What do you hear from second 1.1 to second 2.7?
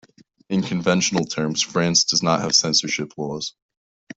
terms, France does not have